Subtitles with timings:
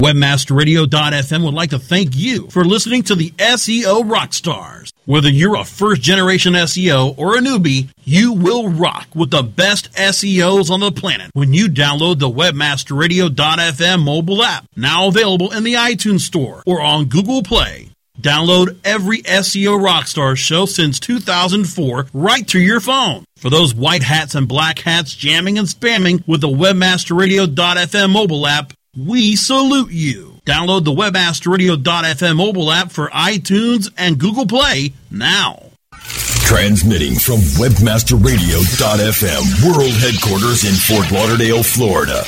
[0.00, 4.92] Webmasterradio.fm would like to thank you for listening to the SEO Rockstars.
[5.06, 9.92] Whether you're a first generation SEO or a newbie, you will rock with the best
[9.94, 15.74] SEOs on the planet when you download the Webmasterradio.fm mobile app, now available in the
[15.74, 17.90] iTunes Store or on Google Play.
[18.20, 23.24] Download every SEO Rockstar show since 2004 right to your phone.
[23.36, 28.72] For those white hats and black hats jamming and spamming with the Webmasterradio.fm mobile app,
[29.06, 30.40] we salute you.
[30.44, 35.62] Download the webmasterradio.fm mobile app for iTunes and Google Play now.
[35.92, 42.24] Transmitting from webmasterradio.fm world headquarters in Fort Lauderdale, Florida.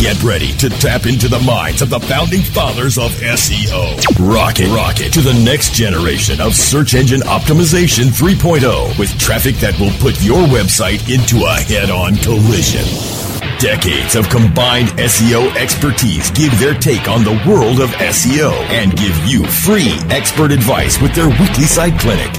[0.00, 4.32] Get ready to tap into the minds of the founding fathers of SEO.
[4.32, 9.92] Rocket, rocket to the next generation of search engine optimization 3.0 with traffic that will
[9.98, 13.29] put your website into a head-on collision.
[13.60, 19.14] Decades of combined SEO expertise give their take on the world of SEO and give
[19.26, 22.32] you free expert advice with their weekly site clinic.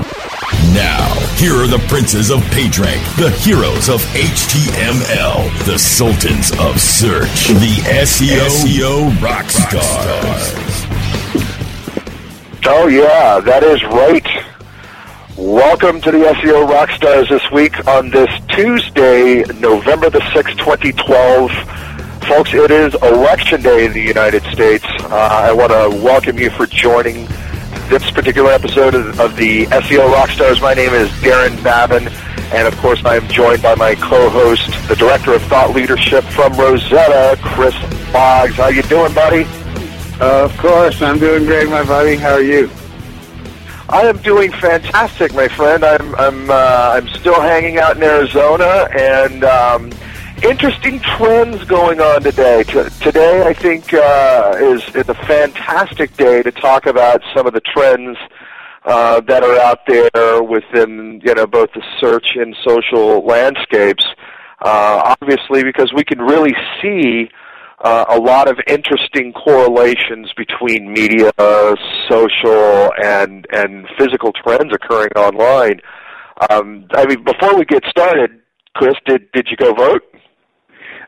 [0.73, 7.49] Now, here are the princes of PageRank, the heroes of HTML, the sultans of search,
[7.49, 10.81] the SEO, SEO rock stars.
[12.65, 14.40] Oh yeah, that is right.
[15.41, 21.51] Welcome to the SEO Rockstars this week on this Tuesday, November the 6th, 2012.
[22.27, 24.85] Folks, it is Election Day in the United States.
[24.99, 27.25] Uh, I want to welcome you for joining
[27.89, 30.61] this particular episode of, of the SEO Rockstars.
[30.61, 32.07] My name is Darren Babin,
[32.53, 36.53] and of course I am joined by my co-host, the Director of Thought Leadership from
[36.53, 37.73] Rosetta, Chris
[38.13, 38.57] Boggs.
[38.57, 39.45] How you doing, buddy?
[40.21, 42.15] Uh, of course, I'm doing great, my buddy.
[42.15, 42.69] How are you?
[43.91, 45.83] I am doing fantastic, my friend.
[45.83, 49.91] I'm I'm uh, I'm still hanging out in Arizona, and um,
[50.41, 52.63] interesting trends going on today.
[52.63, 57.53] T- today, I think uh, is is a fantastic day to talk about some of
[57.53, 58.17] the trends
[58.85, 64.05] uh, that are out there within you know both the search and social landscapes.
[64.61, 67.29] Uh, obviously, because we can really see
[67.83, 71.31] uh, a lot of interesting correlations between media,
[72.09, 75.81] social, and and physical trends occurring online.
[76.49, 78.41] Um, I mean, before we get started,
[78.75, 80.03] Chris, did did you go vote?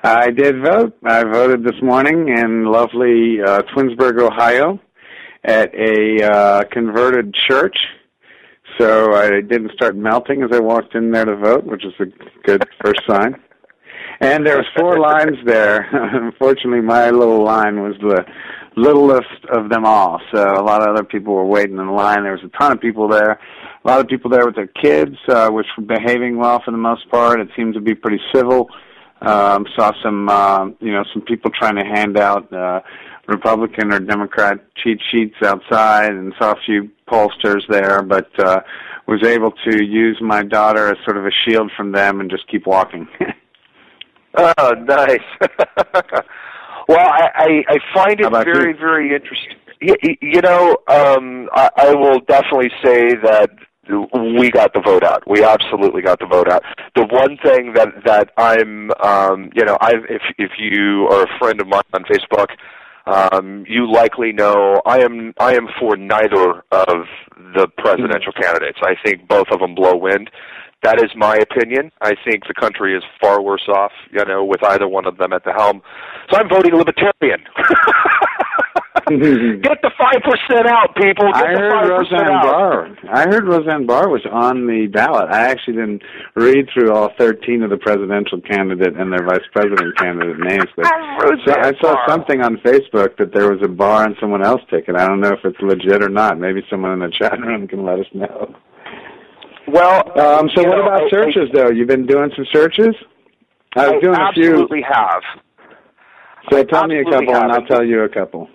[0.03, 0.97] I did vote.
[1.05, 4.79] I voted this morning in lovely uh, Twinsburg, Ohio,
[5.45, 7.77] at a uh, converted church.
[8.77, 12.05] So I didn't start melting as I walked in there to vote, which is a
[12.43, 13.35] good first sign.
[14.23, 15.89] And there was four lines there.
[15.91, 18.23] Unfortunately, my little line was the
[18.77, 20.21] littlest of them all.
[20.33, 22.23] So a lot of other people were waiting in line.
[22.23, 23.31] There was a ton of people there.
[23.31, 26.77] A lot of people there with their kids, uh, which were behaving well for the
[26.77, 27.41] most part.
[27.41, 28.69] It seemed to be pretty civil.
[29.21, 32.79] Um, saw some, uh, you know, some people trying to hand out uh,
[33.27, 38.01] Republican or Democrat cheat sheets outside, and saw a few pollsters there.
[38.01, 38.61] But uh,
[39.05, 42.47] was able to use my daughter as sort of a shield from them and just
[42.47, 43.07] keep walking.
[44.35, 45.19] Oh, nice.
[46.87, 48.77] well, I, I, I find it very, you?
[48.77, 49.57] very interesting.
[49.79, 53.49] You, you know, um, I, I will definitely say that
[53.89, 55.23] we got the vote out.
[55.27, 56.63] We absolutely got the vote out.
[56.95, 61.37] The one thing that that I'm, um, you know, I if if you are a
[61.37, 62.47] friend of mine on Facebook,
[63.05, 67.05] um, you likely know I am I am for neither of
[67.55, 68.79] the presidential candidates.
[68.81, 70.29] I think both of them blow wind.
[70.83, 71.91] That is my opinion.
[72.01, 75.31] I think the country is far worse off, you know, with either one of them
[75.31, 75.81] at the helm.
[76.29, 77.43] So I'm voting libertarian.
[79.05, 81.27] Get the five percent out, people.
[81.33, 82.43] Get I heard Roseanne out.
[82.43, 82.97] Barr.
[83.11, 85.29] I heard Roseanne Barr was on the ballot.
[85.29, 86.03] I actually didn't
[86.35, 90.85] read through all thirteen of the presidential candidate and their vice president candidate names, but
[91.45, 92.05] so I saw Barr.
[92.07, 94.95] something on Facebook that there was a bar on someone else's ticket.
[94.95, 96.39] I don't know if it's legit or not.
[96.39, 98.55] Maybe someone in the chat room can let us know.
[99.67, 101.69] Well, Um, so what know, about I- searches, though?
[101.69, 102.95] You've been doing some searches.
[103.75, 104.49] I was I doing a few.
[104.51, 105.23] absolutely have.
[106.49, 108.49] So I tell me a couple, and I'll tell you a couple.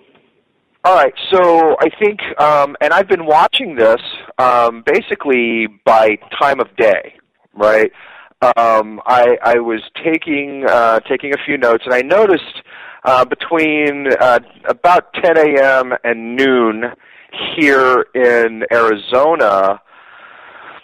[0.85, 3.99] All right, so I think, um, and I've been watching this
[4.37, 7.15] um, basically by time of day,
[7.53, 7.91] right?
[8.55, 12.61] Um, I, I was taking uh, taking a few notes, and I noticed
[13.03, 15.93] uh, between uh, about 10 a.m.
[16.05, 16.85] and noon
[17.57, 19.81] here in Arizona,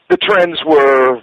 [0.09, 1.21] the trends were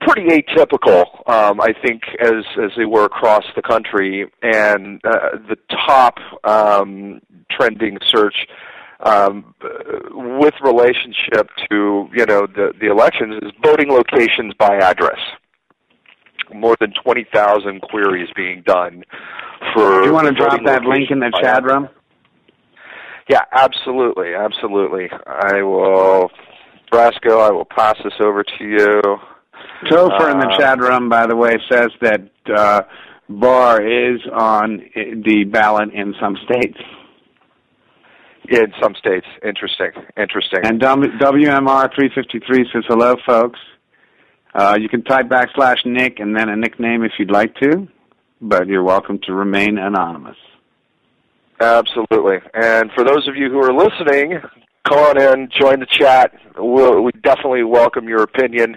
[0.00, 4.30] pretty atypical, um, I think, as as they were across the country.
[4.42, 5.56] And uh, the
[5.86, 8.46] top um, trending search
[9.00, 9.54] um,
[10.10, 15.18] with relationship to you know the the elections is voting locations by address.
[16.52, 19.02] More than twenty thousand queries being done
[19.72, 20.02] for.
[20.02, 21.88] Do you want to drop that link in the chat room?
[23.28, 25.08] Yeah, absolutely, absolutely.
[25.26, 26.30] I will,
[26.94, 27.40] Brasco.
[27.40, 29.02] I will pass this over to you.
[29.90, 32.22] Topher in the Uh, chat room, by the way, says that
[32.54, 32.82] uh,
[33.28, 36.78] Barr is on the ballot in some states.
[38.48, 40.60] In some states, interesting, interesting.
[40.64, 43.58] And WMR353 says, hello, folks.
[44.54, 47.88] Uh, you can type backslash Nick and then a nickname if you'd like to,
[48.40, 50.36] but you're welcome to remain anonymous.
[51.58, 52.36] Absolutely.
[52.52, 54.38] And for those of you who are listening,
[54.86, 56.32] come on in, join the chat.
[56.56, 58.76] We'll, we definitely welcome your opinion.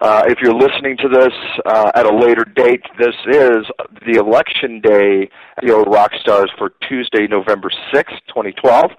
[0.00, 1.32] Uh, if you're listening to this
[1.64, 3.64] uh, at a later date, this is
[4.06, 5.30] the election day,
[5.62, 8.90] you know, rock stars for Tuesday, November sixth, 2012.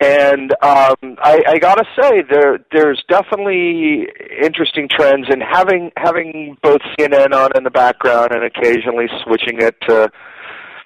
[0.00, 4.08] And um, I, I gotta say, there there's definitely
[4.42, 9.76] interesting trends, and having having both CNN on in the background and occasionally switching it
[9.82, 10.10] to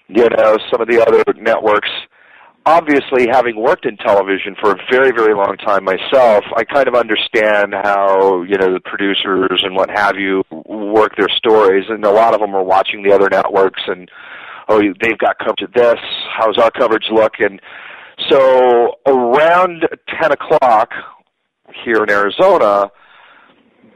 [0.08, 1.90] you know, some of the other networks.
[2.68, 6.94] Obviously, having worked in television for a very, very long time myself, I kind of
[6.94, 12.10] understand how, you know, the producers and what have you work their stories, and a
[12.10, 14.10] lot of them are watching the other networks and,
[14.68, 15.96] oh, they've got coverage of this,
[16.36, 17.32] how's our coverage look?
[17.38, 17.58] And
[18.28, 19.88] so around
[20.20, 20.90] 10 o'clock
[21.86, 22.90] here in Arizona,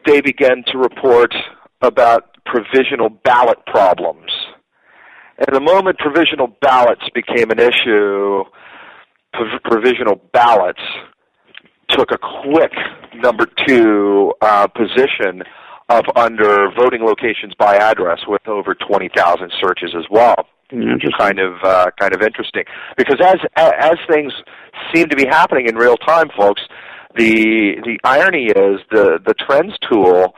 [0.07, 1.35] they began to report
[1.83, 4.31] about provisional ballot problems.
[5.47, 8.45] And the moment provisional ballots became an issue,
[9.33, 10.81] prov- provisional ballots
[11.89, 12.73] took a quick
[13.15, 15.43] number two uh, position
[15.89, 20.47] up under voting locations by address with over 20,000 searches as well.
[20.71, 21.11] Interesting.
[21.19, 22.65] Kind of, uh, kind of interesting
[22.97, 24.33] because as as things
[24.95, 26.63] seem to be happening in real time, folks,
[27.15, 30.35] the the irony is the the trends tool.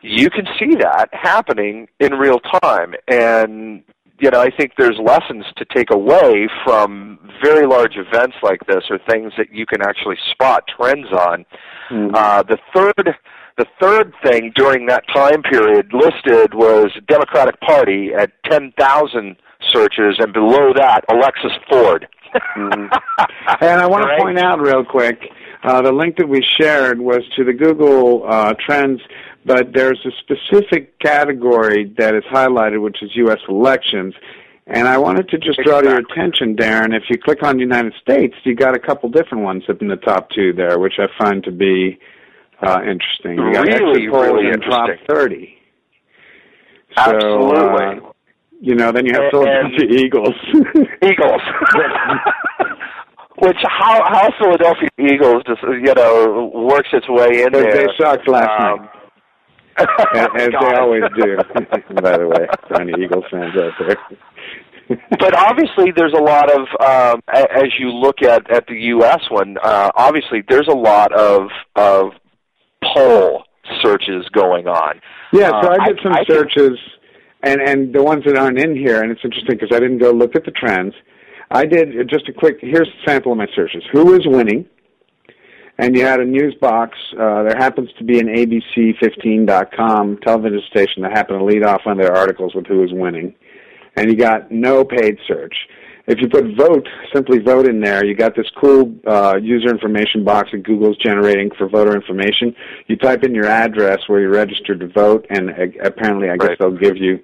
[0.00, 3.82] You can see that happening in real time, and
[4.18, 8.84] you know, I think there's lessons to take away from very large events like this,
[8.90, 11.44] or things that you can actually spot trends on.
[11.90, 12.14] Mhm.
[12.14, 13.14] Uh, the third,
[13.58, 19.36] the third thing during that time period listed was Democratic Party at 10,000
[19.72, 22.06] searches, and below that, Alexis Ford.
[22.56, 22.90] Mhm.
[23.60, 24.16] And I want Right?
[24.18, 25.30] to point out real quick,
[25.66, 29.00] uh, the link that we shared was to the Google uh, Trends,
[29.44, 33.40] but there's a specific category that is highlighted, which is U.S.
[33.48, 34.14] elections.
[34.68, 37.94] And I wanted to just draw to your attention, Darren, if you click on United
[38.00, 41.06] States, you got a couple different ones up in the top two there, which I
[41.22, 41.98] find to be
[42.62, 43.36] uh, interesting.
[43.36, 45.58] You got Really, exit polls really in top 30.
[46.96, 48.06] So, Absolutely.
[48.08, 48.12] uh,
[48.60, 50.34] you know, then you have And- Philadelphia Eagles.
[51.02, 51.42] Eagles.
[53.38, 57.72] Which how how Philadelphia Eagles just you know works its way in They- there.
[57.72, 58.90] they sucked last Um, night.
[60.40, 61.36] as, they always do.
[62.00, 63.96] By the way, for any Eagles fans out there.
[65.18, 69.20] but obviously, there's a lot of um, as you look at at the U.S.
[69.30, 69.56] one.
[69.62, 72.12] Uh, obviously, there's a lot of of
[72.94, 73.44] poll
[73.82, 75.00] searches going on.
[75.32, 76.78] yeah, so Uh, I did some I think- searches,
[77.42, 80.10] and and the ones that aren't in here, and it's interesting because I didn't go
[80.10, 80.94] look at the trends.
[81.50, 82.58] I did just a quick.
[82.60, 83.82] Here's a sample of my searches.
[83.92, 84.66] Who is winning?
[85.78, 86.96] And you had a news box.
[87.12, 92.00] Uh, there happens to be an ABC15.com television station that happened to lead off one
[92.00, 93.34] of their articles with who is winning.
[93.96, 95.54] And you got no paid search.
[96.06, 100.24] If you put vote, simply vote in there, you got this cool uh, user information
[100.24, 102.54] box that Google's generating for voter information.
[102.86, 106.50] You type in your address where you're registered to vote, and uh, apparently, I guess
[106.50, 106.58] Right.
[106.60, 107.18] they'll give you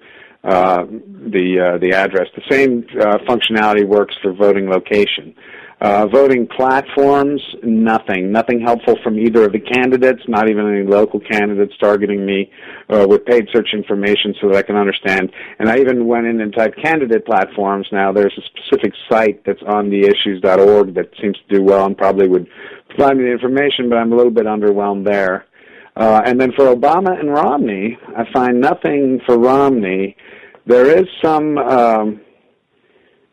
[0.45, 2.29] uh, the uh, the address.
[2.35, 5.35] The same uh, functionality works for voting location.
[5.81, 8.31] Uh, voting platforms, nothing.
[8.31, 12.49] Nothing helpful from either of the candidates, not even any local candidates targeting me
[12.89, 15.33] uh, with paid search information so that I can understand.
[15.59, 17.89] And I even went in and typed candidate platforms.
[17.91, 21.99] Now there's a specific site that's on the theissues.org that seems to do well and
[21.99, 22.47] probably would
[22.91, 25.47] provide me the information, but I'm a little bit underwhelmed there.
[25.97, 30.17] Uh, and then for Obama and Romney, I find nothing for Romney.
[30.65, 32.21] There is some um,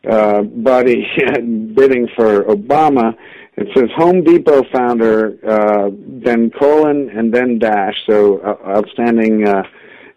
[0.08, 1.06] uh, body
[1.74, 3.14] bidding for Obama.
[3.56, 5.90] It says Home Depot founder, uh,
[6.24, 7.94] then colon and then dash.
[8.06, 9.62] So uh, outstanding uh,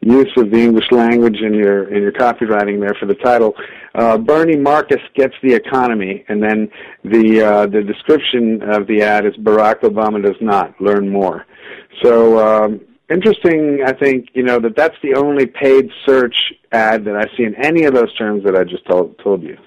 [0.01, 3.53] use of the English language in your in your copywriting there for the title.
[3.95, 6.69] Uh, Bernie Marcus gets the economy, and then
[7.03, 10.79] the uh, the description of the ad is Barack Obama does not.
[10.81, 11.45] Learn more.
[12.01, 13.81] So um, interesting.
[13.85, 16.35] I think you know that that's the only paid search
[16.71, 19.57] ad that I see in any of those terms that I just told told you.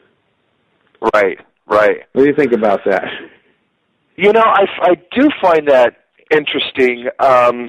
[1.15, 1.99] Right, right.
[2.13, 3.05] What do you think about that?
[4.17, 7.09] You know, I, I do find that interesting.
[7.21, 7.69] Um,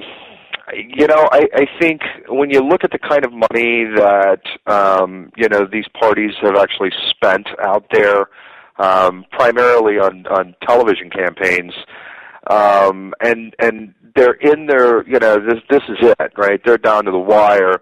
[0.72, 5.30] you know, I, I think when you look at the kind of money that um,
[5.36, 8.28] you know these parties have actually spent out there,
[8.78, 11.72] um, primarily on on television campaigns,
[12.48, 16.60] um, and and they're in their you know this this is it right?
[16.64, 17.80] They're down to the wire.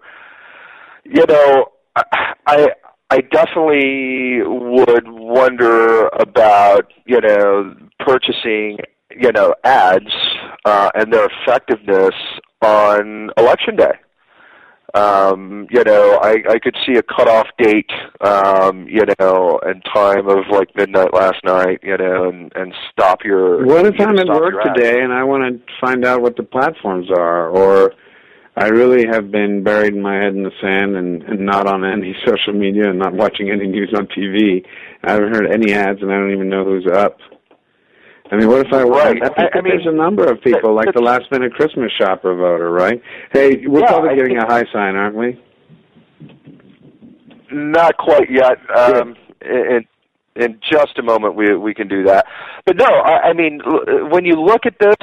[1.05, 1.67] You know
[2.45, 2.69] i
[3.09, 8.77] i definitely would wonder about you know purchasing
[9.11, 10.13] you know ads
[10.65, 12.13] uh and their effectiveness
[12.61, 13.93] on election day
[14.93, 17.89] um, you know, I, I could see a cutoff date,
[18.21, 23.23] um, you know, and time of like midnight last night, you know, and, and stop
[23.23, 23.65] your.
[23.65, 27.09] What if I'm at work today and I want to find out what the platforms
[27.11, 27.93] are, or
[28.55, 31.83] I really have been buried in my head in the sand and, and not on
[31.83, 34.65] any social media and not watching any news on TV.
[35.03, 37.19] I haven't heard any ads and I don't even know who's up.
[38.31, 39.21] I mean, what if I right?
[39.23, 42.35] I, I, I mean, there's a number of people, like the last minute Christmas shopper
[42.35, 43.01] voter, right?
[43.31, 45.41] Hey, we're yeah, probably getting a high sign, aren't we?
[47.51, 48.57] Not quite yet.
[48.75, 49.85] Um, in
[50.35, 52.25] in just a moment, we we can do that.
[52.65, 53.61] But no, I, I mean,
[54.09, 54.95] when you look at this,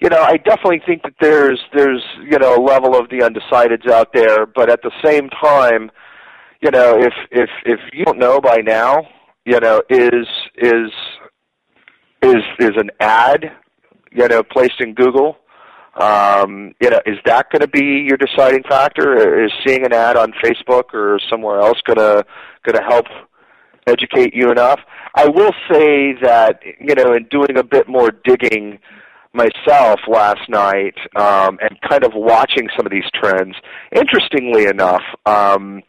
[0.00, 3.90] you know, I definitely think that there's there's you know a level of the undecideds
[3.90, 4.46] out there.
[4.46, 5.90] But at the same time,
[6.60, 9.06] you know, if if if you don't know by now,
[9.44, 10.90] you know, is is
[12.22, 13.52] is is an ad,
[14.12, 15.36] you know, placed in Google.
[16.00, 19.44] Um, you know, is that going to be your deciding factor?
[19.44, 22.24] Is seeing an ad on Facebook or somewhere else going to
[22.64, 23.06] going to help
[23.86, 24.80] educate you enough?
[25.14, 28.78] I will say that you know, in doing a bit more digging
[29.32, 33.54] myself last night um, and kind of watching some of these trends.
[33.94, 35.02] Interestingly enough.
[35.26, 35.82] Um,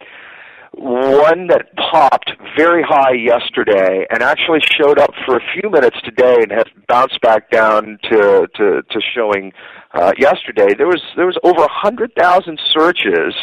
[0.73, 6.37] one that popped very high yesterday and actually showed up for a few minutes today
[6.41, 9.51] and has bounced back down to to, to showing
[9.93, 10.73] uh, yesterday.
[10.77, 13.33] There was there was over a hundred thousand searches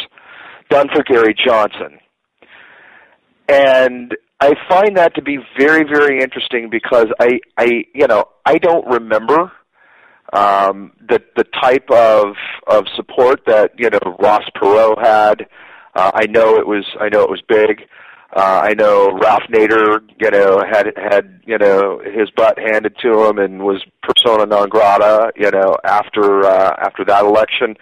[0.71, 1.99] done for Gary Johnson,
[3.49, 8.59] and I find that to be very very interesting because I I you know I
[8.59, 9.53] don't remember
[10.33, 12.35] um, the the type of
[12.67, 15.47] of support that you know Ross Perot had.
[15.97, 17.89] Uh, I know it was I know it was big.
[18.35, 23.25] Uh, I know Ralph Nader, you know, had had you know his butt handed to
[23.25, 27.77] him and was persona non grata, you know, after uh, after that election.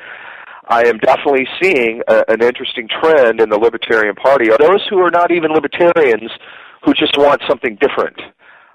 [0.69, 4.49] I am definitely seeing a, an interesting trend in the Libertarian Party.
[4.61, 6.31] Those who are not even libertarians
[6.85, 8.19] who just want something different?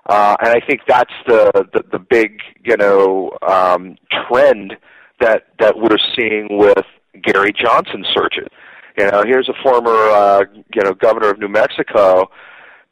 [0.08, 3.96] Uh, and I think that's the, the the big you know um,
[4.28, 4.76] trend
[5.22, 6.86] that that we're seeing with
[7.24, 8.50] Gary Johnson searches.
[9.00, 10.44] You know, here's a former, uh,
[10.76, 12.30] you know, governor of New Mexico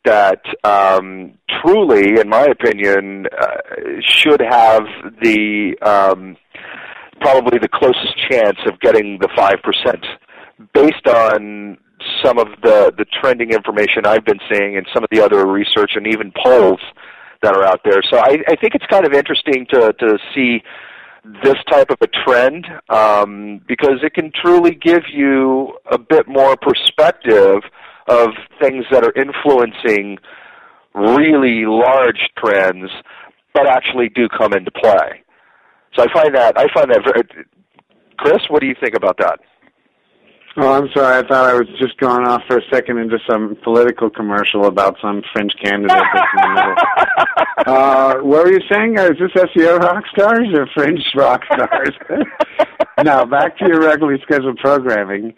[0.06, 3.58] that um, truly, in my opinion, uh,
[4.00, 4.84] should have
[5.22, 6.38] the um,
[7.20, 10.06] probably the closest chance of getting the five percent,
[10.74, 11.78] based on
[12.24, 15.92] some of the the trending information I've been seeing and some of the other research
[15.96, 16.80] and even polls
[17.42, 18.02] that are out there.
[18.10, 20.64] So I, I think it's kind of interesting to to see
[21.44, 26.56] this type of a trend um, because it can truly give you a bit more
[26.56, 27.62] perspective
[28.08, 28.30] of
[28.62, 30.18] things that are influencing
[30.94, 32.90] really large trends,
[33.54, 35.24] but actually do come into play.
[35.96, 37.24] So I find that I find that very.
[38.18, 39.40] Chris, what do you think about that?
[40.60, 41.24] Oh, I'm sorry.
[41.24, 44.98] I thought I was just going off for a second into some political commercial about
[45.00, 46.76] some French candidate that's in the middle.
[47.76, 48.98] uh, what were you saying?
[48.98, 51.92] Is this SEO rock stars or French rock stars?
[53.04, 55.36] now, back to your regularly scheduled programming.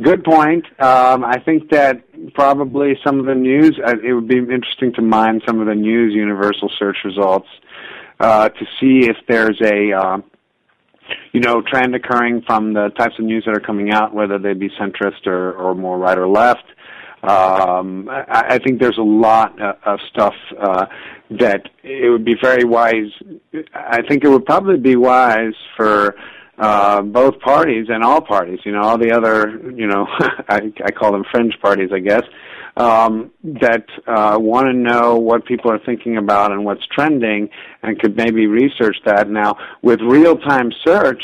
[0.00, 0.64] Good point.
[0.80, 2.02] Um, I think that
[2.32, 5.74] probably some of the news, uh, it would be interesting to mine some of the
[5.74, 7.48] news universal search results
[8.20, 9.92] uh, to see if there's a.
[9.92, 10.18] Uh,
[11.32, 14.52] you know, trend occurring from the types of news that are coming out, whether they
[14.52, 16.64] be centrist or, or more right or left.
[17.22, 20.86] Um, I, I think there's a lot uh, of stuff uh,
[21.30, 23.12] that it would be very wise.
[23.74, 26.16] I think it would probably be wise for
[26.62, 28.60] uh, both parties and all parties.
[28.64, 30.06] You know, all the other, you know,
[30.48, 32.22] I, I call them fringe parties, I guess,
[32.76, 37.48] um, that uh, want to know what people are thinking about and what's trending,
[37.82, 39.28] and could maybe research that.
[39.28, 41.22] Now, with real-time search,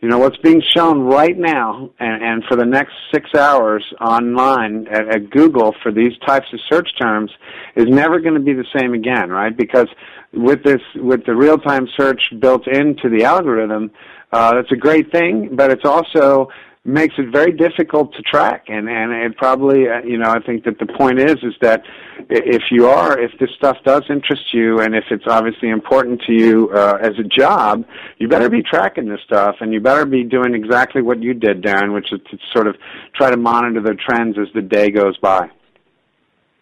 [0.00, 4.88] you know what's being shown right now, and, and for the next six hours online
[4.88, 7.30] at, at Google for these types of search terms
[7.76, 9.56] is never going to be the same again, right?
[9.56, 9.86] Because
[10.32, 13.92] with this, with the real-time search built into the algorithm,
[14.32, 16.48] uh, that's a great thing, but it's also
[16.84, 18.64] makes it very difficult to track.
[18.68, 21.82] And and it probably uh, you know I think that the point is is that
[22.28, 26.32] if you are if this stuff does interest you and if it's obviously important to
[26.32, 27.84] you uh, as a job
[28.18, 31.62] you better be tracking this stuff and you better be doing exactly what you did
[31.62, 32.76] Darren which is to sort of
[33.14, 35.48] try to monitor the trends as the day goes by.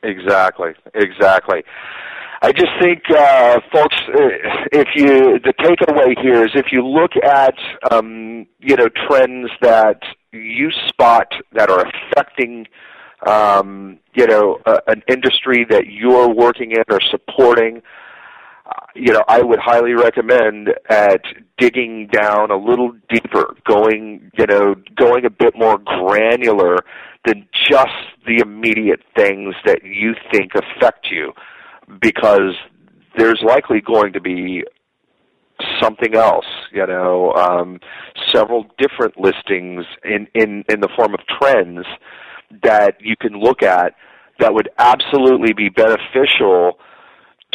[0.02, 0.72] Exactly.
[0.94, 1.62] Exactly
[2.42, 4.28] I just think, uh, folks, uh,
[4.72, 7.54] if you the takeaway here is if you look at
[7.90, 10.00] um, you know trends that
[10.32, 12.66] you spot that are affecting
[13.26, 17.82] um, you know uh, an industry that you're working in or supporting,
[18.64, 21.20] uh, you know I would highly recommend at
[21.58, 26.78] digging down a little deeper, going you know going a bit more granular
[27.26, 27.92] than just
[28.26, 31.34] the immediate things that you think affect you
[32.00, 32.54] because
[33.16, 34.64] there's likely going to be
[35.80, 37.80] something else, you know, um,
[38.34, 41.86] several different listings in, in, in the form of trends
[42.62, 43.94] that you can look at
[44.38, 46.78] that would absolutely be beneficial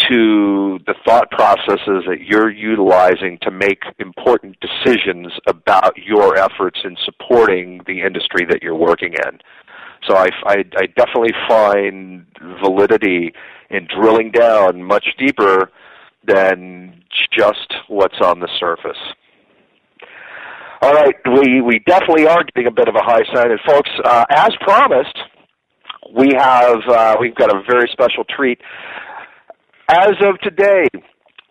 [0.10, 6.98] to the thought processes that you're utilizing to make important decisions about your efforts in
[7.06, 9.40] supporting the industry that you're working in.
[10.08, 12.26] So I, I, I definitely find
[12.62, 13.34] validity
[13.70, 15.72] in drilling down much deeper
[16.26, 18.98] than just what's on the surface.
[20.82, 23.90] All right, we, we definitely are getting a bit of a high sign, and folks,
[24.04, 25.18] uh, as promised,
[26.16, 28.60] we have uh, we've got a very special treat.
[29.88, 30.88] As of today,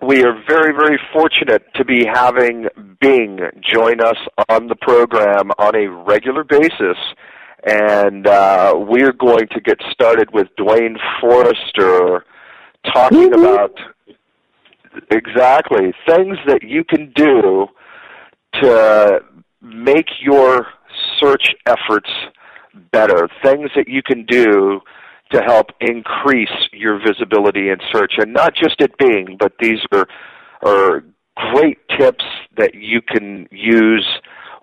[0.02, 2.68] we are very, very fortunate to be having
[3.00, 4.16] Bing join us
[4.48, 6.98] on the program on a regular basis
[7.66, 12.24] and uh, we're going to get started with Duane Forrester
[12.92, 13.44] talking mm-hmm.
[13.44, 13.78] about
[15.10, 15.92] exactly.
[16.06, 17.66] Things that you can do
[18.62, 19.20] to
[19.62, 20.66] make your
[21.20, 22.10] search efforts
[22.92, 24.80] better, things that you can do
[25.32, 30.06] to help increase your visibility in search, and not just at Bing, but these are
[30.62, 31.04] are
[31.52, 32.24] great tips
[32.56, 34.06] that you can use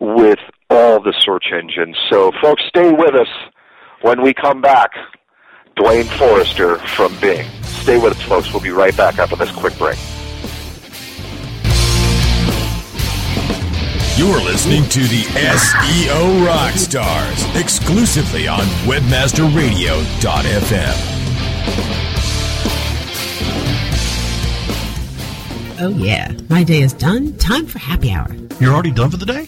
[0.02, 0.40] with
[0.70, 1.96] all the search engines.
[2.10, 3.30] So, folks, stay with us
[4.02, 4.92] when we come back.
[5.78, 7.48] Duane Forrester from Bing.
[7.62, 8.52] Stay with us, folks.
[8.52, 9.98] We'll be right back after this quick break.
[14.18, 21.08] You're listening to the SEO Rockstars exclusively on WebmasterRadio.fm.
[25.80, 26.34] Oh, yeah.
[26.50, 27.36] My day is done.
[27.38, 28.28] Time for happy hour.
[28.60, 29.48] You're already done for the day?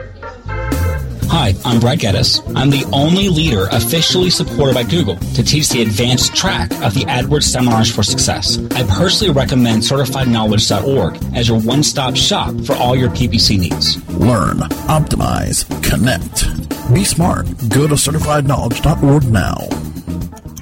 [1.31, 2.41] Hi, I'm Brad Geddes.
[2.57, 7.05] I'm the only leader officially supported by Google to teach the advanced track of the
[7.05, 8.59] AdWords Seminars for Success.
[8.71, 14.05] I personally recommend CertifiedKnowledge.org as your one-stop shop for all your PPC needs.
[14.09, 14.57] Learn,
[14.89, 16.93] optimize, connect.
[16.93, 17.45] Be smart.
[17.69, 19.69] Go to CertifiedKnowledge.org now.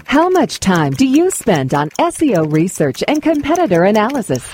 [0.06, 4.48] How much time do you spend on SEO research and competitor analysis?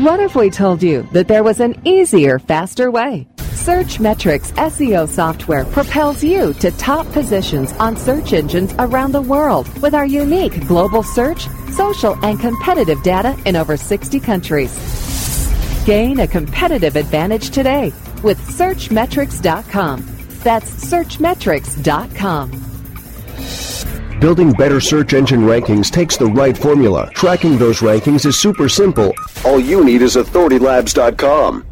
[0.00, 3.28] What if we told you that there was an easier, faster way?
[3.62, 9.94] Searchmetrics SEO software propels you to top positions on search engines around the world with
[9.94, 14.72] our unique global search, social, and competitive data in over 60 countries.
[15.86, 17.92] Gain a competitive advantage today
[18.24, 20.08] with Searchmetrics.com.
[20.42, 22.50] That's Searchmetrics.com.
[24.18, 27.08] Building better search engine rankings takes the right formula.
[27.14, 29.14] Tracking those rankings is super simple.
[29.44, 31.71] All you need is authoritylabs.com.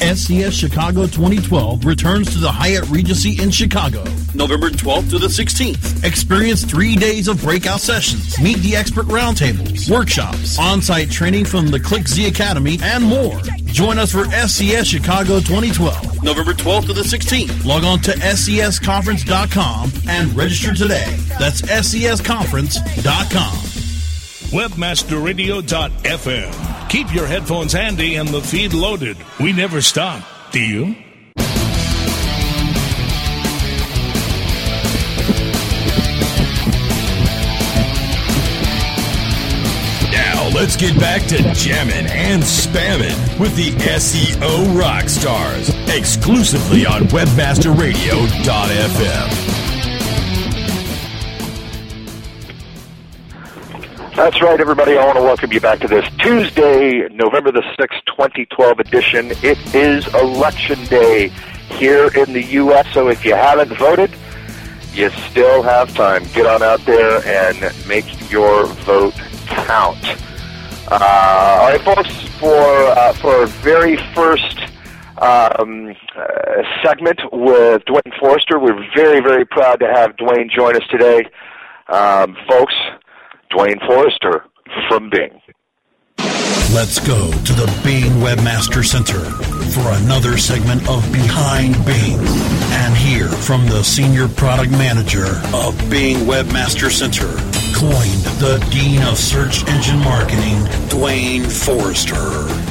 [0.00, 4.04] SES Chicago 2012 returns to the Hyatt Regency in Chicago,
[4.34, 6.04] November 12th to the 16th.
[6.04, 11.78] Experience three days of breakout sessions, meet the expert roundtables, workshops, on-site training from the
[11.78, 13.38] ClickZ Academy, and more.
[13.66, 17.64] Join us for SES Chicago 2012, November 12th to the 16th.
[17.64, 21.16] Log on to SESconference.com and register today.
[21.38, 23.85] That's SESconference.com
[24.50, 26.88] webmasterradio.fm.
[26.88, 29.16] Keep your headphones handy and the feed loaded.
[29.40, 30.94] We never stop, do you?
[40.12, 47.02] Now Let's get back to jamming and spamming with the SEO rock stars exclusively on
[47.08, 49.45] webmasterradio.fm.
[54.16, 54.96] That's right, everybody.
[54.96, 59.30] I want to welcome you back to this Tuesday, November the 6th, 2012 edition.
[59.42, 61.28] It is Election Day
[61.68, 64.10] here in the U.S., so if you haven't voted,
[64.94, 66.24] you still have time.
[66.32, 69.12] Get on out there and make your vote
[69.48, 70.02] count.
[70.90, 74.58] Uh, all right, folks, for, uh, for our very first
[75.18, 80.88] um, uh, segment with Duane Forrester, we're very, very proud to have Duane join us
[80.88, 81.22] today.
[81.88, 82.74] Um, folks,
[83.50, 84.44] Duane Forrester
[84.88, 85.40] from Bing.
[86.74, 89.20] Let's go to the Bing Webmaster Center
[89.70, 96.18] for another segment of Behind Bing and hear from the Senior Product Manager of Bing
[96.26, 97.28] Webmaster Center,
[97.72, 100.58] coined the Dean of Search Engine Marketing,
[100.90, 102.65] Dwayne Forrester.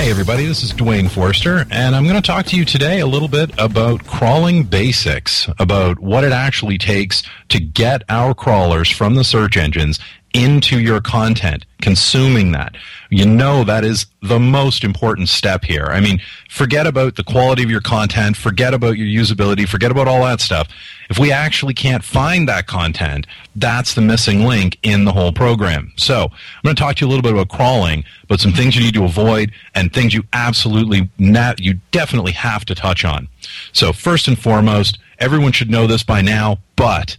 [0.00, 3.06] Hey, everybody, this is Duane Forrester, and I'm going to talk to you today a
[3.06, 9.14] little bit about crawling basics, about what it actually takes to get our crawlers from
[9.14, 10.00] the search engines
[10.32, 12.76] into your content, consuming that.
[13.10, 15.86] You know that is the most important step here.
[15.86, 20.06] I mean, forget about the quality of your content, forget about your usability, forget about
[20.06, 20.68] all that stuff.
[21.08, 25.92] If we actually can't find that content, that's the missing link in the whole program.
[25.96, 28.76] So, I'm going to talk to you a little bit about crawling, but some things
[28.76, 33.26] you need to avoid and things you absolutely, na- you definitely have to touch on.
[33.72, 37.16] So, first and foremost, everyone should know this by now, but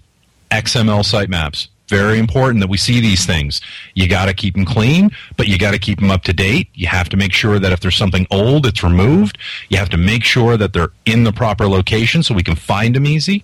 [0.51, 3.59] XML sitemaps very important that we see these things.
[3.95, 6.69] You got to keep them clean, but you got to keep them up to date.
[6.73, 9.37] You have to make sure that if there's something old, it's removed.
[9.67, 12.95] You have to make sure that they're in the proper location so we can find
[12.95, 13.43] them easy.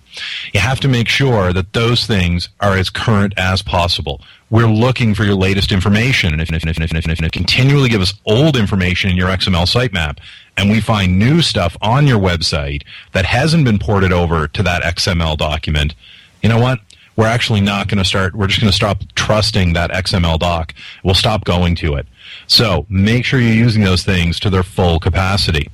[0.54, 4.22] You have to make sure that those things are as current as possible.
[4.50, 7.90] We're looking for your latest information, and if, if, if, if, if, if, if continually
[7.90, 10.18] give us old information in your XML sitemap,
[10.56, 12.82] and we find new stuff on your website
[13.12, 15.94] that hasn't been ported over to that XML document,
[16.42, 16.80] you know what?
[17.18, 20.72] We're actually not going to start, we're just going to stop trusting that XML doc.
[21.02, 22.06] We'll stop going to it.
[22.46, 25.68] So make sure you're using those things to their full capacity.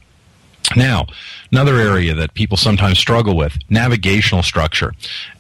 [0.76, 1.06] Now,
[1.52, 4.92] another area that people sometimes struggle with, navigational structure.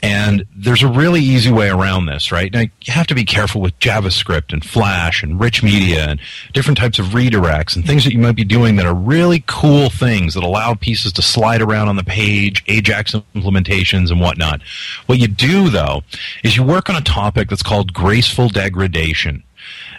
[0.02, 2.52] And there's a really easy way around this, right?
[2.52, 6.20] Now, you have to be careful with JavaScript and Flash and rich media and
[6.52, 9.88] different types of redirects and things that you might be doing that are really cool
[9.88, 14.60] things that allow pieces to slide around on the page, Ajax implementations and whatnot.
[15.06, 16.02] What you do, though,
[16.44, 19.42] is you work on a topic that's called graceful degradation.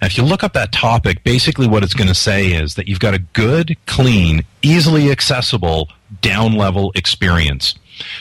[0.01, 2.87] And if you look up that topic, basically what it's going to say is that
[2.87, 5.89] you've got a good, clean, easily accessible
[6.21, 7.75] down level experience.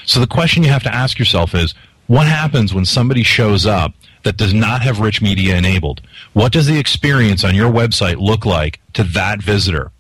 [0.07, 1.75] So the question you have to ask yourself is
[2.07, 3.93] what happens when somebody shows up
[4.25, 6.01] that does not have rich media enabled?
[6.33, 9.91] What does the experience on your website look like to that visitor?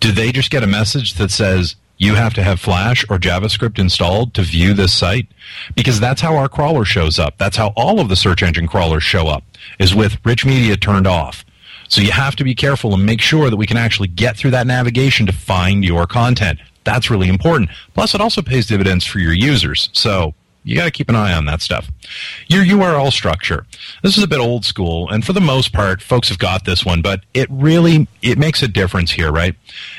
[0.00, 3.78] Do they just get a message that says, you have to have Flash or JavaScript
[3.78, 5.28] installed to view this site
[5.76, 7.38] because that's how our crawler shows up.
[7.38, 9.44] That's how all of the search engine crawlers show up
[9.78, 11.44] is with rich media turned off.
[11.88, 14.52] So you have to be careful and make sure that we can actually get through
[14.52, 16.58] that navigation to find your content.
[16.84, 17.70] That's really important.
[17.94, 19.90] Plus, it also pays dividends for your users.
[19.92, 21.90] So you got to keep an eye on that stuff.
[22.46, 23.66] Your URL structure.
[24.02, 26.84] This is a bit old school, and for the most part, folks have got this
[26.84, 29.54] one, but it really it makes a difference here, right?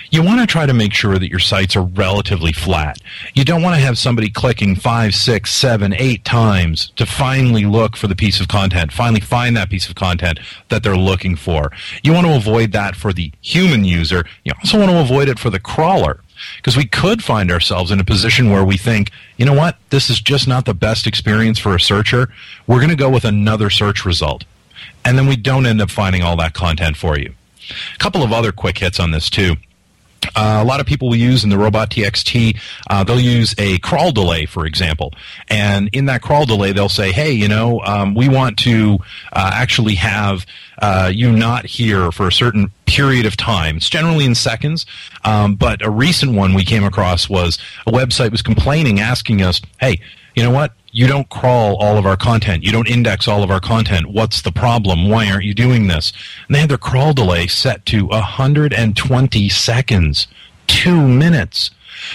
[0.09, 2.99] You want to try to make sure that your sites are relatively flat.
[3.33, 7.97] You don't want to have somebody clicking five, six, seven, eight times to finally look
[7.97, 11.71] for the piece of content, finally find that piece of content that they're looking for.
[12.03, 14.25] You want to avoid that for the human user.
[14.45, 16.21] You also want to avoid it for the crawler
[16.57, 20.09] because we could find ourselves in a position where we think, you know what, this
[20.09, 22.29] is just not the best experience for a searcher.
[22.67, 24.45] We're going to go with another search result.
[25.05, 27.33] And then we don't end up finding all that content for you.
[27.93, 29.55] A couple of other quick hits on this too.
[30.35, 32.57] Uh, a lot of people will use in the robot txt
[32.89, 35.13] uh, they'll use a crawl delay for example.
[35.49, 38.99] And in that crawl delay they'll say hey you know um, we want to
[39.31, 40.45] uh, actually have
[40.79, 43.77] uh, you not here for a certain period of time.
[43.77, 44.85] It's generally in seconds
[45.23, 47.57] um, but a recent one we came across was
[47.87, 49.99] a website was complaining asking us hey
[50.35, 52.63] you know what you don't crawl all of our content.
[52.63, 54.11] You don't index all of our content.
[54.11, 55.09] What's the problem?
[55.09, 56.13] Why aren't you doing this?
[56.47, 60.27] And they had their crawl delay set to 120 seconds,
[60.67, 61.71] two minutes.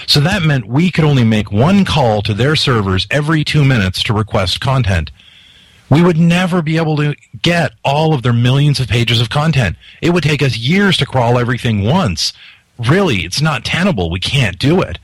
[0.07, 4.01] So that meant we could only make one call to their servers every two minutes
[4.03, 5.11] to request content.
[5.89, 9.75] We would never be able to get all of their millions of pages of content.
[10.01, 12.31] It would take us years to crawl everything once.
[12.77, 14.09] Really, it's not tenable.
[14.09, 14.99] We can't do it.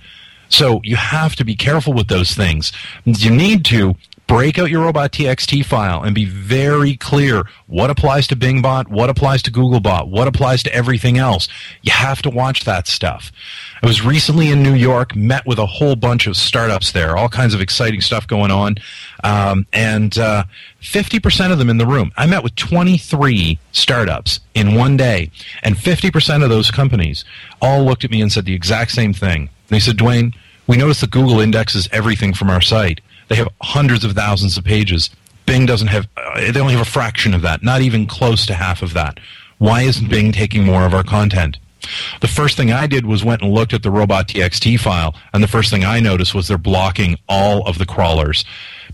[0.49, 2.71] So you have to be careful with those things.
[3.05, 3.95] You need to
[4.27, 9.41] break out your robot.txt file and be very clear what applies to Bingbot, what applies
[9.43, 11.47] to Googlebot, what applies to everything else.
[11.83, 13.31] You have to watch that stuff.
[13.83, 17.29] I was recently in New York, met with a whole bunch of startups there, all
[17.29, 18.77] kinds of exciting stuff going on,
[19.23, 20.45] um, and uh,
[20.81, 22.11] 50% of them in the room.
[22.17, 25.29] I met with 23 startups in one day,
[25.61, 27.25] and 50% of those companies
[27.61, 29.49] all looked at me and said the exact same thing.
[29.69, 30.33] They said, Duane,
[30.67, 33.01] we noticed that Google indexes everything from our site.
[33.27, 35.09] They have hundreds of thousands of pages.
[35.45, 38.53] Bing doesn't have, uh, they only have a fraction of that, not even close to
[38.53, 39.19] half of that.
[39.57, 41.57] Why isn't Bing taking more of our content?
[42.21, 45.47] The first thing I did was went and looked at the robot.txt file, and the
[45.47, 48.43] first thing I noticed was they're blocking all of the crawlers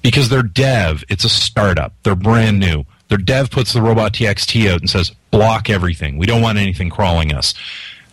[0.02, 1.04] because they're dev.
[1.10, 1.94] It's a startup.
[2.04, 2.84] They're brand new.
[3.08, 6.18] Their dev puts the robot.txt out and says, block everything.
[6.18, 7.54] We don't want anything crawling us.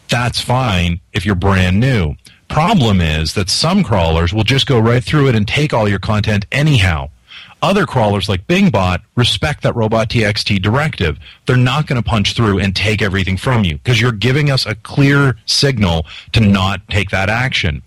[0.09, 2.15] That's fine if you're brand new.
[2.49, 5.99] Problem is that some crawlers will just go right through it and take all your
[5.99, 7.11] content anyhow.
[7.61, 11.19] Other crawlers like Bingbot respect that robot.txt directive.
[11.47, 14.65] They're not going to punch through and take everything from you because you're giving us
[14.65, 17.83] a clear signal to not take that action.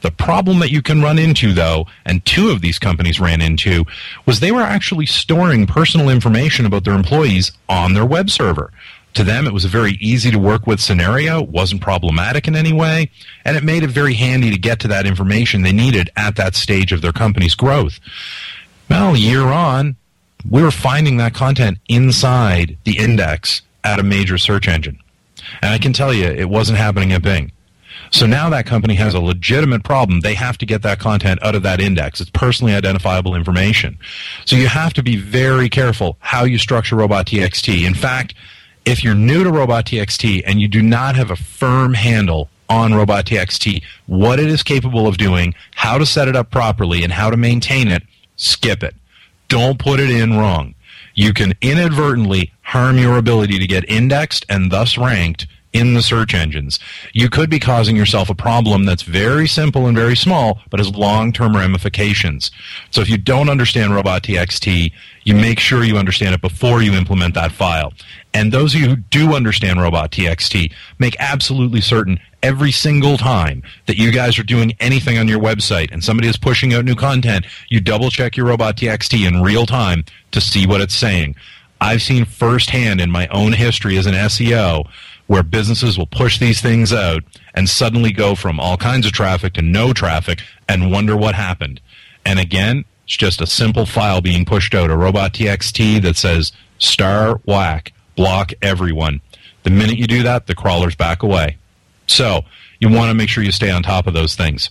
[0.00, 3.84] The problem that you can run into, though, and two of these companies ran into,
[4.26, 8.72] was they were actually storing personal information about their employees on their web server.
[9.14, 12.72] To them, it was a very easy to work with scenario, wasn't problematic in any
[12.72, 13.10] way,
[13.44, 16.54] and it made it very handy to get to that information they needed at that
[16.54, 17.98] stage of their company's growth.
[18.88, 19.96] Well, year on,
[20.48, 24.98] we were finding that content inside the index at a major search engine.
[25.62, 27.52] And I can tell you, it wasn't happening at Bing.
[28.10, 30.20] So now that company has a legitimate problem.
[30.20, 32.20] They have to get that content out of that index.
[32.20, 33.98] It's personally identifiable information.
[34.44, 37.86] So you have to be very careful how you structure robot.txt.
[37.86, 38.34] In fact,
[38.88, 43.82] if you're new to robot.txt and you do not have a firm handle on robot.txt,
[44.06, 47.36] what it is capable of doing, how to set it up properly, and how to
[47.36, 48.02] maintain it,
[48.36, 48.94] skip it.
[49.48, 50.74] Don't put it in wrong.
[51.14, 56.34] You can inadvertently harm your ability to get indexed and thus ranked in the search
[56.34, 56.78] engines.
[57.12, 60.94] You could be causing yourself a problem that's very simple and very small, but has
[60.94, 62.50] long-term ramifications.
[62.90, 64.92] So if you don't understand robot.txt,
[65.24, 67.92] you make sure you understand it before you implement that file.
[68.32, 73.98] And those of you who do understand robot.txt, make absolutely certain every single time that
[73.98, 77.44] you guys are doing anything on your website and somebody is pushing out new content,
[77.68, 81.34] you double check your robot.txt in real time to see what it's saying.
[81.80, 84.88] I've seen firsthand in my own history as an SEO
[85.28, 87.22] where businesses will push these things out
[87.54, 91.80] and suddenly go from all kinds of traffic to no traffic and wonder what happened.
[92.24, 96.52] And again, it's just a simple file being pushed out, a robot TXT that says
[96.78, 99.20] star whack, block everyone.
[99.64, 101.58] The minute you do that, the crawlers back away.
[102.06, 102.42] So
[102.80, 104.70] you want to make sure you stay on top of those things.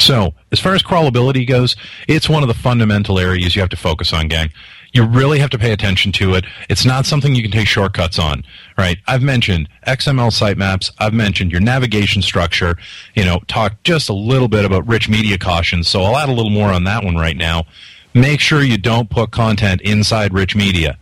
[0.00, 1.76] So, as far as crawlability goes,
[2.08, 4.50] it's one of the fundamental areas you have to focus on, gang
[4.96, 6.46] you really have to pay attention to it.
[6.70, 8.44] It's not something you can take shortcuts on,
[8.78, 8.96] right?
[9.06, 10.90] I've mentioned XML sitemaps.
[10.98, 12.76] I've mentioned your navigation structure.
[13.14, 15.86] You know, talk just a little bit about rich media cautions.
[15.86, 17.66] So I'll add a little more on that one right now.
[18.14, 20.96] Make sure you don't put content inside rich media.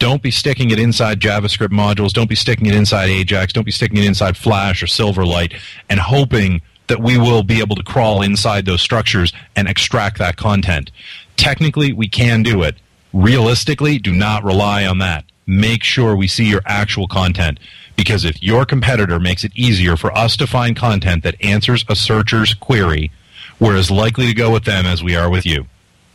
[0.00, 2.12] Don't be sticking it inside JavaScript modules.
[2.12, 3.52] Don't be sticking it inside Ajax.
[3.52, 7.76] Don't be sticking it inside Flash or Silverlight and hoping that we will be able
[7.76, 10.90] to crawl inside those structures and extract that content.
[11.36, 12.76] Technically, we can do it
[13.12, 15.24] realistically, do not rely on that.
[15.46, 17.60] Make sure we see your actual content.
[17.96, 21.96] Because if your competitor makes it easier for us to find content that answers a
[21.96, 23.10] searcher's query,
[23.58, 25.66] we're as likely to go with them as we are with you.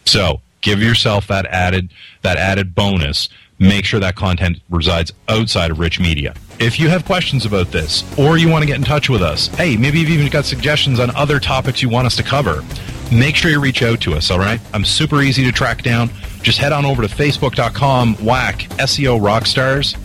[0.06, 1.89] So give yourself that added
[2.21, 3.30] that added bonus.
[3.58, 6.34] Make sure that content resides outside of rich media.
[6.60, 9.47] If you have questions about this, or you want to get in touch with us,
[9.47, 12.63] hey, maybe you've even got suggestions on other topics you want us to cover,
[13.12, 14.60] make sure you reach out to us, all right?
[14.74, 16.10] I'm super easy to track down
[16.41, 19.95] just head on over to facebook.com, whack SEO Rockstars.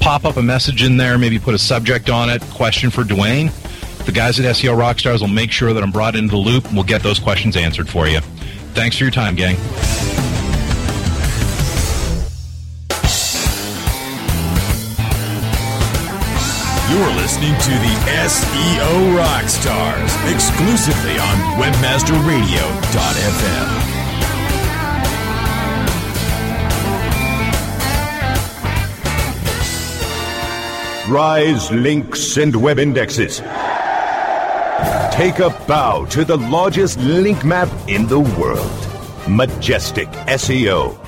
[0.00, 3.50] Pop up a message in there, maybe put a subject on it, question for Duane.
[4.04, 6.74] The guys at SEO Rockstars will make sure that I'm brought into the loop and
[6.74, 8.20] we'll get those questions answered for you.
[8.74, 9.56] Thanks for your time, gang.
[16.98, 17.94] You're listening to the
[18.26, 23.68] SEO Rockstars exclusively on WebmasterRadio.fm.
[31.08, 33.38] Rise links and web indexes.
[35.12, 38.88] Take a bow to the largest link map in the world.
[39.28, 41.07] Majestic SEO.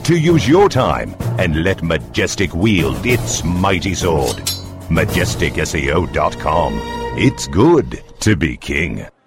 [0.11, 4.35] to use your time and let Majestic wield its mighty sword.
[4.89, 6.73] MajesticSEO.com.
[7.17, 9.07] It's good to be king.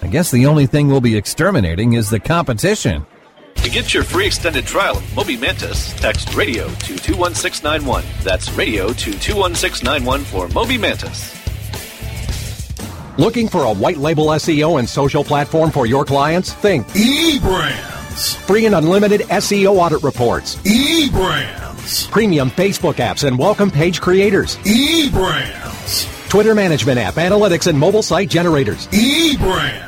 [0.00, 3.04] I guess the only thing we'll be exterminating is the competition.
[3.56, 8.04] To get your free extended trial of Moby Mantis, text radio to 21691.
[8.22, 11.34] That's radio to 21691 for Moby Mantis.
[13.18, 16.52] Looking for a white label SEO and social platform for your clients?
[16.52, 18.36] Think eBrandz.
[18.46, 20.54] Free and unlimited SEO audit reports.
[20.62, 22.08] eBrandz.
[22.12, 24.56] Premium Facebook apps and welcome page creators.
[24.58, 26.28] eBrandz.
[26.28, 28.86] Twitter management app, analytics, and mobile site generators.
[28.88, 29.87] eBrandz.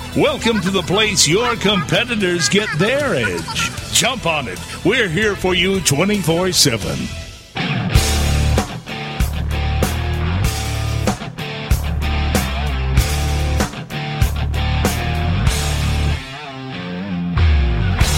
[0.17, 3.93] Welcome to the place your competitors get their edge.
[3.93, 4.59] Jump on it.
[4.83, 6.97] We're here for you 24 7.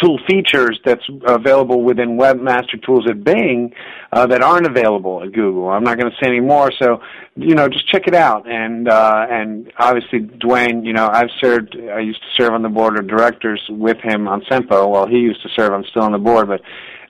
[0.00, 3.72] tool features that's available within Webmaster Tools at Bing
[4.12, 5.68] uh, that aren't available at Google.
[5.68, 7.00] I'm not going to say any more, so
[7.36, 8.50] you know, just check it out.
[8.50, 11.76] And uh, and obviously, Duane, you know, I've served.
[11.76, 14.90] I used to serve on the board of directors with him on Sempo.
[14.90, 16.60] Well, he used to serve, I'm still on the board, but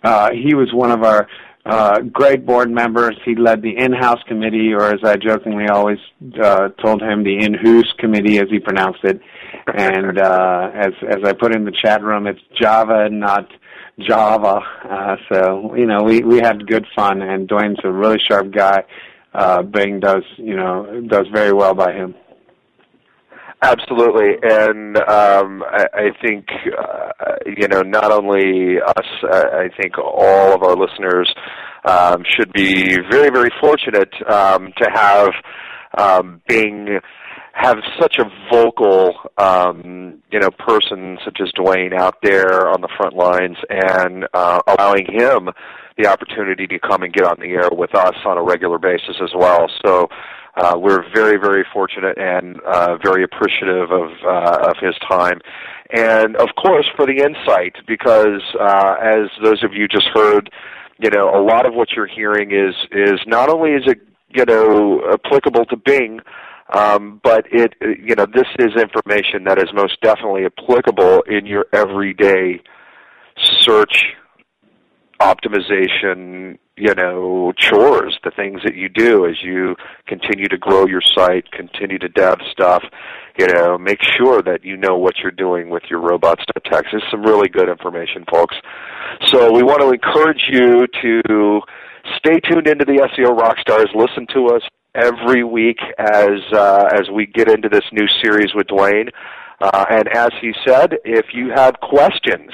[0.02, 1.28] uh, he was one of our
[1.64, 3.16] uh, great board members.
[3.24, 5.98] He led the in-house committee, or as I jokingly always
[6.42, 9.20] uh, told him, the in-house committee, as he pronounced it.
[9.72, 13.48] And uh, as as I put in the chat room, it's Java, not
[14.00, 14.60] Java.
[14.82, 18.84] Uh, so you know, we we had good fun, and Duane's a really sharp guy.
[19.32, 22.14] Uh, Bing does you know does very well by him.
[23.64, 29.06] Absolutely, and um, I, I think uh, you know not only us.
[29.22, 31.32] Uh, I think all of our listeners
[31.84, 35.30] um, should be very, very fortunate um, to have
[35.96, 36.98] um, Bing
[37.54, 42.88] have such a vocal, um, you know, person such as Duane out there on the
[42.96, 45.50] front lines and uh, allowing him
[45.98, 49.16] the opportunity to come and get on the air with us on a regular basis
[49.22, 49.70] as well.
[49.84, 50.08] So
[50.56, 55.40] uh, we're very, very fortunate and uh, very appreciative of uh, of his time,
[55.90, 60.50] and of course for the insight, because uh, as those of you just heard,
[60.98, 64.44] you know, a lot of what you're hearing is is not only is it you
[64.44, 66.20] know applicable to Bing.
[66.74, 71.66] Um, but it, you know, this is information that is most definitely applicable in your
[71.70, 72.62] everyday
[73.60, 74.04] search
[75.20, 81.02] optimization, you know, chores, the things that you do as you continue to grow your
[81.14, 82.82] site, continue to dev stuff,
[83.38, 86.84] you know, make sure that you know what you're doing with your robots.txt.
[86.90, 88.56] There's some really good information, folks.
[89.26, 91.60] So we want to encourage you to
[92.16, 93.94] stay tuned into the SEO Rockstars.
[93.94, 94.62] Listen to us
[94.94, 99.08] every week as uh, as we get into this new series with Duane.
[99.60, 102.50] Uh, and as he said, if you have questions,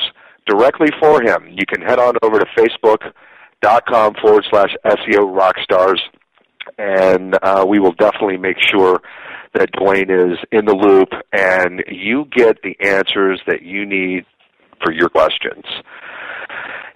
[0.47, 2.47] directly for him, you can head on over to
[3.63, 5.99] facebook.com forward slash SEO Rockstars,
[6.79, 9.01] and uh, we will definitely make sure
[9.55, 14.25] that Duane is in the loop and you get the answers that you need
[14.83, 15.65] for your questions.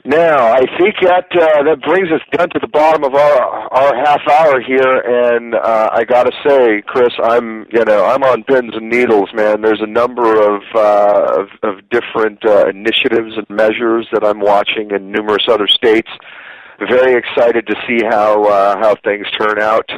[0.04, 3.40] Now, I think that uh, that brings us down to the bottom of our
[3.72, 8.24] our half hour here, and uh, I got to say, Chris, I'm you know I'm
[8.24, 9.62] on pins and needles, man.
[9.62, 14.90] There's a number of uh, of, of different uh, initiatives and measures that I'm watching
[14.90, 16.10] in numerous other states.
[16.88, 19.88] Very excited to see how uh, how things turn out.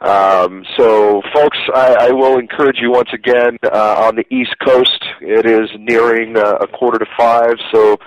[0.00, 5.04] Um, so, folks, I, I will encourage you once again uh, on the East Coast.
[5.20, 7.98] It is nearing uh, a quarter to five, so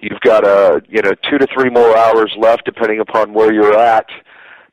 [0.00, 3.76] You've got a you know two to three more hours left, depending upon where you're
[3.76, 4.06] at,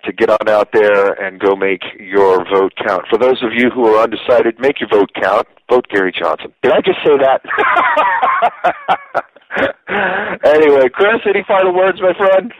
[0.03, 3.05] to get on out there and go make your vote count.
[3.09, 5.47] For those of you who are undecided, make your vote count.
[5.67, 6.53] Vote Gary Johnson.
[6.61, 7.41] Did I just say that?
[10.45, 12.53] anyway, Chris, any final words, my friend?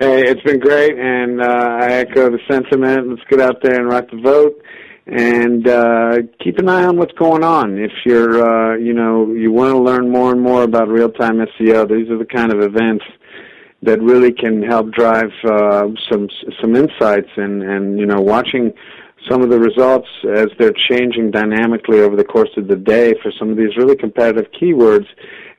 [0.00, 3.10] Hey, it's been great, and uh, I echo the sentiment.
[3.10, 4.60] Let's get out there and rock the vote
[5.06, 7.78] and uh, keep an eye on what's going on.
[7.78, 11.88] If you're, uh, you know, you want to learn more and more about real-time SEO,
[11.88, 13.04] these are the kind of events
[13.82, 16.28] that really can help drive uh, some
[16.60, 18.72] some insights and and you know watching
[19.30, 23.30] some of the results as they're changing dynamically over the course of the day for
[23.38, 25.06] some of these really competitive keywords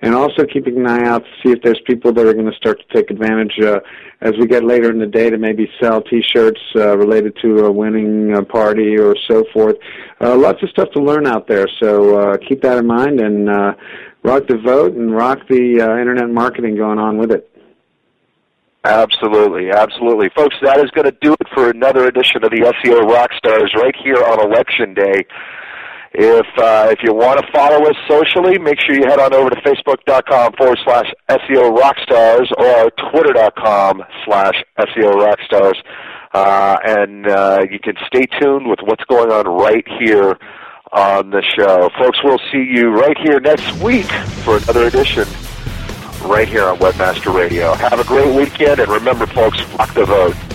[0.01, 2.55] and also keeping an eye out to see if there's people that are going to
[2.55, 3.79] start to take advantage uh,
[4.21, 7.71] as we get later in the day to maybe sell T-shirts uh, related to a
[7.71, 9.75] winning uh, party or so forth.
[10.21, 13.49] Uh, lots of stuff to learn out there, so uh, keep that in mind and
[13.49, 13.73] uh,
[14.23, 17.49] rock the vote and rock the uh, internet marketing going on with it.
[18.85, 20.29] Absolutely, absolutely.
[20.35, 23.95] Folks, that is going to do it for another edition of the SEO Rockstars right
[24.03, 25.25] here on Election Day.
[26.17, 29.49] If uh, if you want to follow us socially, make sure you head on over
[29.49, 35.75] to facebook.com forward slash SEO Rockstars or twitter.com slash SEO Rockstars.
[36.33, 40.37] Uh, and uh, you can stay tuned with what's going on right here
[40.93, 41.89] on the show.
[41.99, 44.09] Folks, we'll see you right here next week
[44.43, 45.27] for another edition
[46.23, 47.73] right here on Webmaster Radio.
[47.73, 50.54] Have a great weekend, and remember, folks, rock the vote.